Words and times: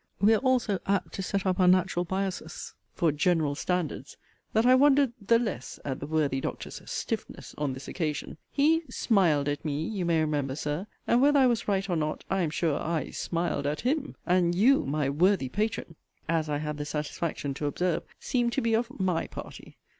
We 0.19 0.33
are 0.33 0.39
all 0.39 0.57
so 0.57 0.79
apt 0.87 1.13
to 1.13 1.21
set 1.21 1.45
up 1.45 1.59
our 1.59 1.67
'natural 1.67 2.05
biasses' 2.07 2.73
for 2.95 3.11
'general 3.11 3.53
standards,' 3.53 4.17
that 4.51 4.65
I 4.65 4.73
wondered 4.73 5.13
'the 5.21 5.37
less' 5.37 5.79
at 5.85 5.99
the 5.99 6.07
worthy 6.07 6.41
Doctor's 6.41 6.81
'stiffness' 6.89 7.53
on 7.55 7.73
this 7.73 7.87
occasion. 7.87 8.37
He 8.49 8.81
'smiled 8.89 9.47
at 9.47 9.63
me,' 9.63 9.85
you 9.87 10.03
may 10.03 10.19
remember, 10.21 10.55
Sir 10.55 10.87
and, 11.05 11.21
whether 11.21 11.37
I 11.39 11.45
was 11.45 11.67
right 11.67 11.87
or 11.87 11.95
not, 11.95 12.23
I 12.31 12.41
am 12.41 12.49
sure 12.49 12.79
I 12.81 13.11
'smiled 13.11 13.67
at 13.67 13.81
him.' 13.81 14.15
And 14.25 14.55
'you,' 14.55 14.87
my 14.87 15.07
'worthy 15.07 15.49
patron,' 15.49 15.93
(as 16.27 16.49
I 16.49 16.57
had 16.57 16.77
the 16.79 16.85
satisfaction 16.85 17.53
to 17.53 17.67
observe,) 17.67 18.01
seemed 18.19 18.53
to 18.53 18.61
be 18.61 18.73
of 18.73 18.89
'my 18.99 19.27
party.' 19.27 19.77